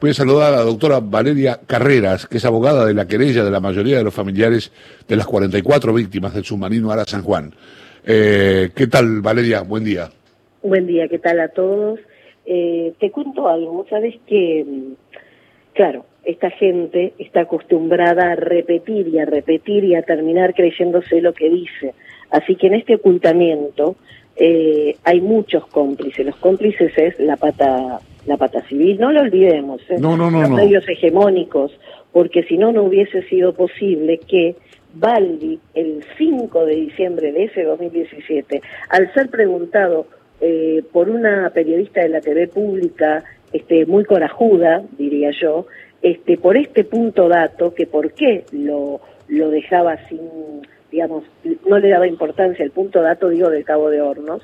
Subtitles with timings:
[0.00, 3.50] Voy a saludar a la doctora Valeria Carreras, que es abogada de la querella de
[3.50, 4.70] la mayoría de los familiares
[5.08, 7.52] de las 44 víctimas del submarino Ara San Juan.
[8.06, 9.62] Eh, ¿Qué tal, Valeria?
[9.62, 10.08] Buen día.
[10.62, 11.98] Buen día, ¿qué tal a todos?
[12.46, 14.64] Eh, te cuento algo, sabes que,
[15.72, 21.32] claro, esta gente está acostumbrada a repetir y a repetir y a terminar creyéndose lo
[21.32, 21.94] que dice.
[22.30, 23.96] Así que en este ocultamiento
[24.36, 26.24] eh, hay muchos cómplices.
[26.24, 29.96] Los cómplices es la pata la pata civil, no lo olvidemos, ¿eh?
[29.98, 31.72] no, no, no, los medios hegemónicos,
[32.12, 34.54] porque si no, no hubiese sido posible que
[34.94, 40.06] Baldi, el 5 de diciembre de ese 2017, al ser preguntado
[40.40, 45.66] eh, por una periodista de la TV pública, este, muy corajuda, diría yo,
[46.02, 50.20] este, por este punto dato, que por qué lo, lo dejaba sin,
[50.90, 51.24] digamos,
[51.66, 54.42] no le daba importancia el punto dato, digo, del Cabo de Hornos,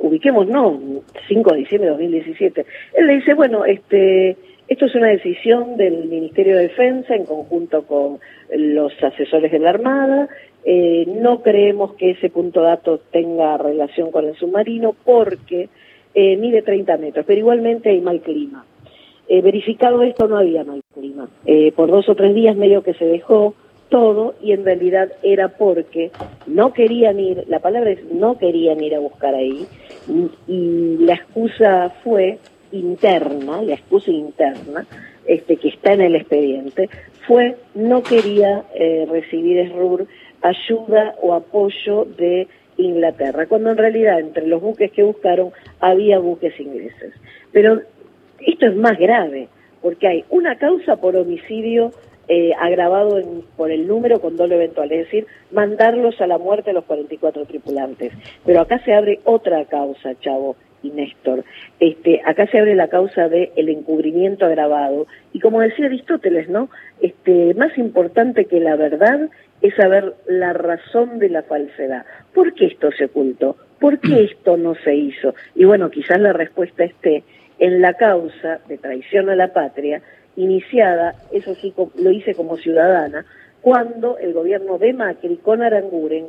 [0.00, 0.80] ubiquemos, no,
[1.28, 2.66] 5 de diciembre de 2017.
[2.94, 4.36] Él le dice, bueno, este,
[4.68, 8.18] esto es una decisión del Ministerio de Defensa en conjunto con
[8.56, 10.28] los asesores de la Armada.
[10.64, 15.68] Eh, no creemos que ese punto dato tenga relación con el submarino porque
[16.14, 18.64] eh, mide 30 metros, pero igualmente hay mal clima.
[19.28, 21.28] Eh, verificado esto, no había mal clima.
[21.76, 23.54] Por dos o tres días medio que se dejó
[23.90, 26.10] todo y en realidad era porque
[26.46, 29.66] no querían ir, la palabra es no querían ir a buscar ahí
[30.46, 32.38] y la excusa fue
[32.72, 34.86] interna, la excusa interna,
[35.26, 36.88] este, que está en el expediente,
[37.26, 40.06] fue no quería eh, recibir SRUR
[40.42, 46.58] ayuda o apoyo de Inglaterra, cuando en realidad entre los buques que buscaron había buques
[46.58, 47.12] ingleses.
[47.52, 47.82] Pero
[48.38, 49.48] esto es más grave,
[49.82, 51.92] porque hay una causa por homicidio
[52.32, 53.20] eh, agravado
[53.56, 57.44] por el número con doble eventual, es decir, mandarlos a la muerte a los 44
[57.44, 58.12] tripulantes.
[58.46, 61.42] Pero acá se abre otra causa, Chavo y Néstor.
[61.80, 65.08] Este, acá se abre la causa del el encubrimiento agravado.
[65.32, 66.70] Y como decía Aristóteles, ¿no?
[67.00, 69.28] Este, más importante que la verdad
[69.60, 72.06] es saber la razón de la falsedad.
[72.32, 73.56] ¿Por qué esto se ocultó?
[73.80, 75.34] ¿Por qué esto no se hizo?
[75.56, 77.24] Y bueno, quizás la respuesta esté
[77.58, 80.00] en la causa de traición a la patria,
[80.42, 83.24] iniciada, eso sí lo hice como ciudadana,
[83.60, 86.28] cuando el gobierno de Macri con Aranguren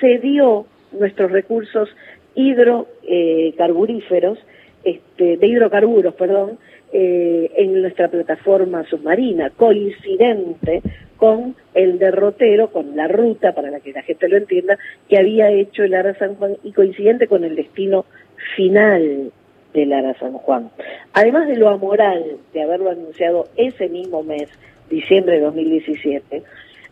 [0.00, 1.88] cedió nuestros recursos
[2.34, 4.38] hidrocarburíferos,
[4.84, 6.58] este, de hidrocarburos, perdón,
[6.92, 10.82] eh, en nuestra plataforma submarina, coincidente
[11.16, 15.84] con el derrotero, con la ruta, para que la gente lo entienda, que había hecho
[15.84, 18.04] el Ara San Juan y coincidente con el destino
[18.56, 19.32] final
[19.72, 20.70] de Lara San Juan.
[21.12, 24.48] Además de lo amoral de haberlo anunciado ese mismo mes,
[24.90, 26.42] diciembre de 2017,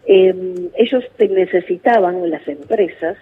[0.07, 3.17] em, ellos necesitaban, las empresas,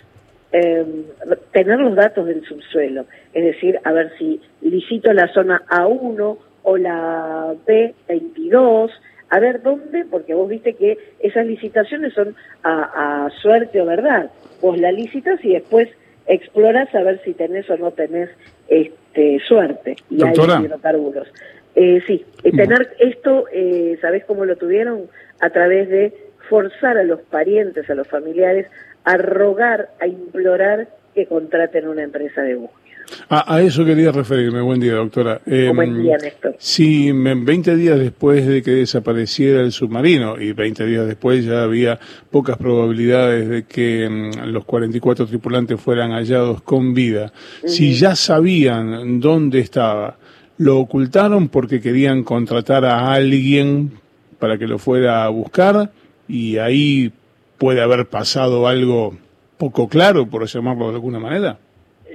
[0.52, 1.04] em,
[1.52, 3.04] tener los datos del subsuelo,
[3.34, 8.90] es decir, a ver si licito la zona A1 o la B22,
[9.30, 14.30] a ver dónde, porque vos viste que esas licitaciones son a, suerte o verdad.
[14.60, 15.88] Vos la licitas y después
[16.26, 18.30] exploras a ver si tenés o no tenés
[18.68, 21.28] este, suerte y hay hidrocarburos.
[21.74, 25.08] Eh, sí, tener esto, eh, ¿sabés cómo lo tuvieron?
[25.40, 26.12] A través de
[26.48, 28.66] forzar a los parientes, a los familiares,
[29.04, 32.87] a rogar, a implorar que contraten una empresa de búsqueda.
[33.28, 34.60] A, eso quería referirme.
[34.60, 35.40] Buen día, doctora.
[35.44, 36.56] buen em, día, Néstor.
[36.58, 41.98] Si 20 días después de que desapareciera el submarino y 20 días después ya había
[42.30, 47.32] pocas probabilidades de que em, los 44 tripulantes fueran hallados con vida,
[47.64, 50.16] si ya sabían dónde estaba,
[50.56, 53.92] lo ocultaron porque querían contratar a alguien
[54.38, 55.92] para que lo fuera a buscar
[56.28, 57.12] y ahí
[57.58, 59.16] puede haber pasado algo
[59.58, 61.58] poco claro, por llamarlo de alguna manera.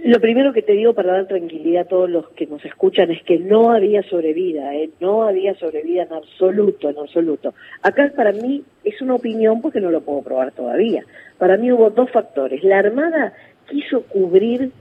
[0.03, 3.23] Lo primero que te digo para dar tranquilidad a todos los que nos escuchan es
[3.23, 4.89] que no había sobrevida, ¿eh?
[4.99, 7.53] no había sobrevida en absoluto, en absoluto.
[7.81, 11.05] Acá para mí es una opinión porque no lo puedo probar todavía.
[11.37, 12.65] Para mí hubo dos factores.
[12.65, 13.31] La Armada
[13.69, 14.71] quiso cubrir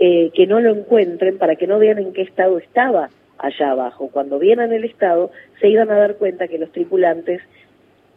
[0.00, 4.10] eh, que no lo encuentren para que no vean en qué estado estaba allá abajo.
[4.12, 5.30] Cuando vieran el estado
[5.60, 7.42] se iban a dar cuenta que los tripulantes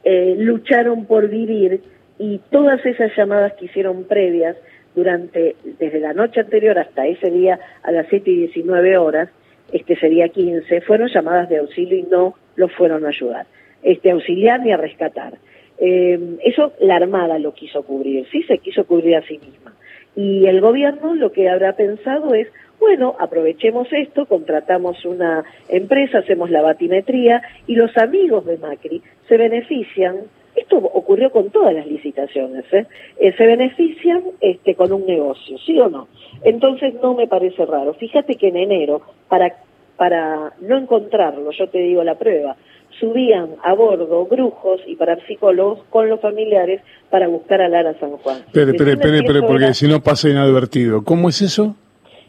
[0.03, 1.81] eh, lucharon por vivir
[2.18, 4.57] y todas esas llamadas que hicieron previas
[4.98, 9.30] durante, desde la noche anterior hasta ese día a las 7 y 19 horas,
[9.72, 13.46] este sería 15, fueron llamadas de auxilio y no los fueron a ayudar,
[13.84, 15.36] este auxiliar ni a rescatar.
[15.78, 19.76] Eh, eso la Armada lo quiso cubrir, sí se quiso cubrir a sí misma.
[20.16, 22.48] Y el gobierno lo que habrá pensado es,
[22.80, 29.38] bueno, aprovechemos esto, contratamos una empresa, hacemos la batimetría y los amigos de Macri se
[29.38, 30.22] benefician
[30.68, 32.86] esto ocurrió con todas las licitaciones, ¿eh?
[33.19, 33.34] ¿eh?
[33.38, 36.10] se benefician este, con un negocio, ¿sí o no?
[36.44, 37.94] Entonces no me parece raro.
[37.94, 39.56] Fíjate que en enero, para
[39.96, 42.56] para no encontrarlo, yo te digo la prueba,
[43.00, 48.38] subían a bordo brujos y parapsicólogos con los familiares para buscar a Lara San Juan.
[48.46, 51.04] Espere, espere, espere, porque si no pasa inadvertido.
[51.04, 51.75] ¿Cómo es eso?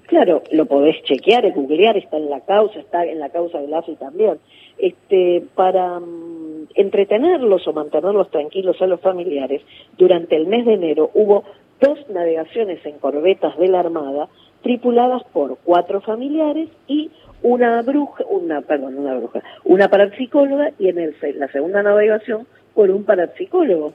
[0.07, 3.97] Claro, lo podés chequear, googlear, está en la causa, está en la causa del AFI
[3.97, 4.39] también.
[4.79, 9.63] Este, para mm, entretenerlos o mantenerlos tranquilos a los familiares,
[9.97, 11.45] durante el mes de enero hubo
[11.81, 14.29] dos navegaciones en corbetas de la Armada
[14.63, 17.11] tripuladas por cuatro familiares y
[17.43, 22.91] una bruja, una, perdón, una bruja, una parapsicóloga y en el, la segunda navegación por
[22.91, 23.93] un parapsicólogo.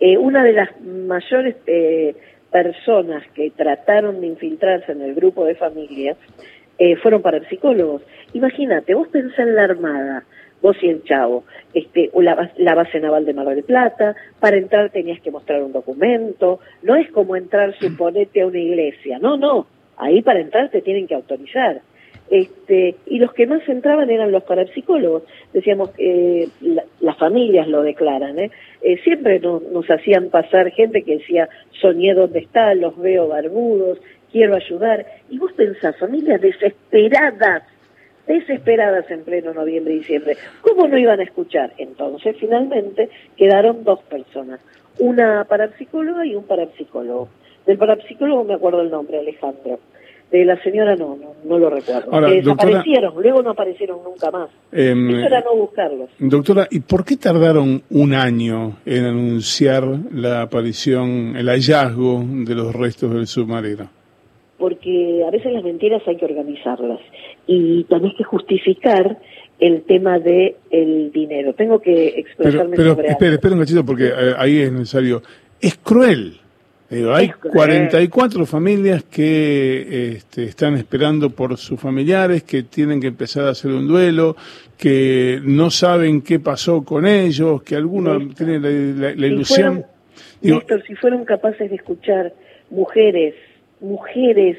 [0.00, 2.14] Eh, una de las mayores eh,
[2.50, 6.16] personas que trataron de infiltrarse en el grupo de familias
[6.78, 8.02] eh, fueron parapsicólogos.
[8.34, 10.24] Imagínate, vos pensás en la Armada,
[10.62, 11.44] vos y el Chavo,
[11.74, 15.72] este, la, la, base naval de Mar del Plata, para entrar tenías que mostrar un
[15.72, 19.66] documento, no es como entrar, suponete, a una iglesia, no, no,
[19.96, 21.80] ahí para entrar te tienen que autorizar.
[22.28, 25.22] Este, y los que más entraban eran los parapsicólogos.
[25.52, 26.48] Decíamos, eh,
[27.00, 28.50] las familias lo declaran, ¿eh?
[28.82, 31.48] eh siempre nos hacían pasar gente que decía,
[31.80, 33.98] soñé dónde está, los veo barbudos,
[34.32, 35.06] quiero ayudar.
[35.30, 37.62] Y vos pensás, familias desesperadas,
[38.26, 41.72] desesperadas en pleno noviembre y diciembre, ¿cómo no iban a escuchar?
[41.78, 44.60] Entonces, finalmente, quedaron dos personas,
[44.98, 47.28] una parapsicóloga y un parapsicólogo.
[47.66, 49.78] Del parapsicólogo me acuerdo el nombre, Alejandro
[50.30, 52.12] de la señora no, no, no lo recuerdo.
[52.12, 54.50] Ahora, desaparecieron, luego no aparecieron nunca más.
[54.72, 56.10] Eso era no buscarlos.
[56.18, 62.74] Doctora, ¿y por qué tardaron un año en anunciar la aparición, el hallazgo de los
[62.74, 63.88] restos del submarino?
[64.58, 67.00] Porque a veces las mentiras hay que organizarlas
[67.46, 69.18] y tenés que justificar
[69.58, 71.54] el tema de el dinero.
[71.54, 75.22] Tengo que expresarme pero, pero, espere, espere un cachito porque eh, ahí es necesario.
[75.60, 76.40] Es cruel
[76.88, 83.50] hay 44 familias que este, están esperando por sus familiares, que tienen que empezar a
[83.50, 84.36] hacer un duelo,
[84.78, 89.84] que no saben qué pasó con ellos, que algunos tienen la, ilusión.
[90.40, 92.32] si fueron capaces de escuchar
[92.70, 93.34] mujeres,
[93.80, 94.56] mujeres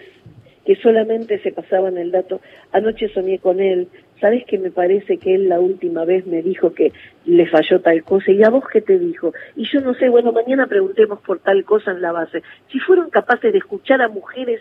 [0.68, 2.42] que solamente se pasaban el dato,
[2.74, 3.88] anoche soñé con él,
[4.20, 6.92] ¿sabes que me parece que él la última vez me dijo que
[7.24, 8.34] le falló tal cosa?
[8.34, 9.32] ¿Y a vos qué te dijo?
[9.56, 12.44] Y yo no sé, bueno, mañana preguntemos por tal cosa en la base.
[12.70, 14.60] Si fueron capaces de escuchar a mujeres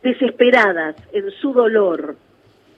[0.00, 2.14] desesperadas en su dolor,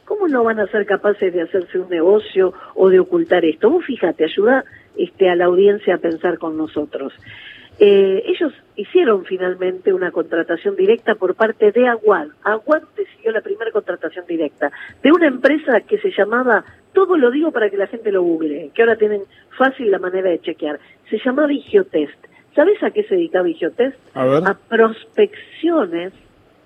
[0.06, 3.68] ¿cómo no van a ser capaces de hacerse un negocio o de ocultar esto?
[3.68, 4.64] Vos fíjate, ayuda
[4.96, 7.12] este, a la audiencia a pensar con nosotros.
[7.82, 12.28] Eh, ellos hicieron finalmente una contratación directa por parte de Aguad.
[12.42, 14.70] Aguad decidió la primera contratación directa
[15.02, 16.62] de una empresa que se llamaba,
[16.92, 19.22] todo lo digo para que la gente lo google, que ahora tienen
[19.56, 20.78] fácil la manera de chequear,
[21.08, 22.26] se llamaba Igiotest.
[22.54, 23.96] ¿Sabes a qué se dedicaba Igiotest?
[24.14, 26.12] a prospecciones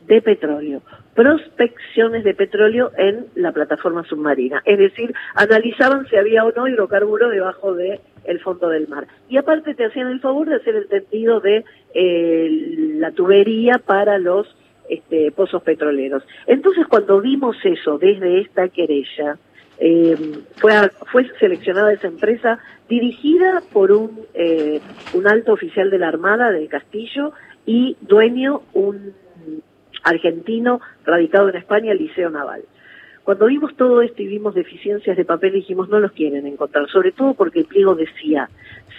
[0.08, 0.82] de petróleo,
[1.14, 4.62] prospecciones de petróleo en la plataforma submarina.
[4.64, 9.06] Es decir, analizaban si había o no hidrocarburo debajo de el fondo del mar.
[9.29, 12.49] Y aparte te hacían el favor de hacer el tendido de eh,
[12.99, 14.47] la tubería para los
[14.88, 16.23] este, pozos petroleros.
[16.47, 19.38] Entonces, cuando vimos eso desde esta querella,
[19.79, 20.17] eh,
[20.56, 20.73] fue,
[21.11, 24.81] fue seleccionada esa empresa dirigida por un, eh,
[25.15, 27.32] un alto oficial de la Armada del Castillo
[27.67, 29.15] y dueño un
[30.03, 32.62] argentino radicado en España, Liceo Naval.
[33.25, 37.11] Cuando vimos todo esto y vimos deficiencias de papel, dijimos no los quieren encontrar, sobre
[37.11, 38.50] todo porque el pliego decía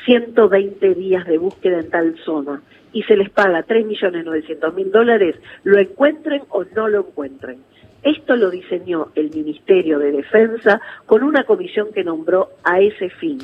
[0.05, 6.41] 120 días de búsqueda en tal zona y se les paga 3.900.000 dólares, lo encuentren
[6.49, 7.59] o no lo encuentren.
[8.01, 13.37] Esto lo diseñó el Ministerio de Defensa con una comisión que nombró a ese fin.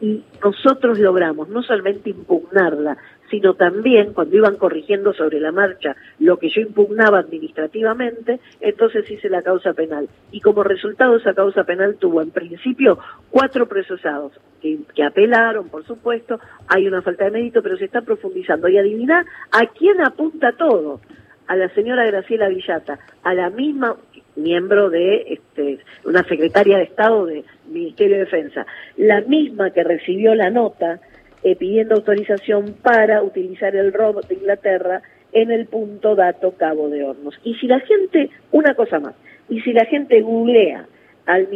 [0.00, 2.96] Y nosotros logramos no solamente impugnarla,
[3.30, 9.28] sino también cuando iban corrigiendo sobre la marcha lo que yo impugnaba administrativamente, entonces hice
[9.28, 10.08] la causa penal.
[10.30, 12.98] Y como resultado esa causa penal tuvo en principio
[13.30, 18.68] cuatro procesados que, apelaron, por supuesto, hay una falta de mérito, pero se está profundizando.
[18.68, 21.00] Y adivina a quién apunta todo.
[21.48, 23.96] A la señora Graciela Villata, a la misma
[24.36, 30.34] miembro de este, una secretaria de Estado del Ministerio de Defensa, la misma que recibió
[30.34, 31.00] la nota
[31.42, 35.02] eh, pidiendo autorización para utilizar el robot de Inglaterra
[35.32, 37.38] en el punto dato Cabo de Hornos.
[37.44, 39.14] Y si la gente, una cosa más,
[39.48, 40.86] y si la gente googlea
[41.26, 41.48] al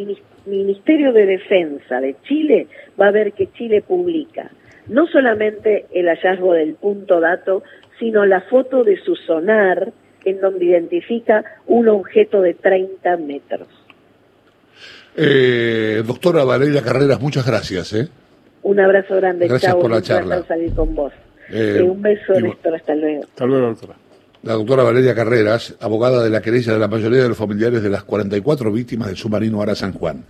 [0.46, 2.66] Ministerio de Defensa de Chile,
[3.00, 4.50] va a ver que Chile publica
[4.88, 7.62] no solamente el hallazgo del punto dato,
[8.02, 9.92] sino la foto de su sonar
[10.24, 13.68] en donde identifica un objeto de 30 metros.
[15.16, 17.92] Eh, doctora Valeria Carreras, muchas gracias.
[17.92, 18.08] ¿eh?
[18.64, 19.46] Un abrazo grande.
[19.46, 20.42] Gracias por la charla.
[20.48, 21.12] salir con vos.
[21.48, 22.74] Eh, un beso, Néstor.
[22.74, 23.22] Hasta luego.
[23.22, 23.94] Hasta luego, doctora.
[24.42, 27.88] La doctora Valeria Carreras, abogada de la querella de la mayoría de los familiares de
[27.88, 30.24] las 44 víctimas del submarino Ara San Juan.